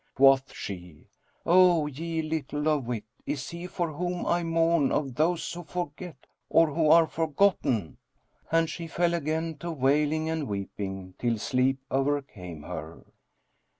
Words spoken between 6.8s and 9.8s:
are forgotten?" And she fell again to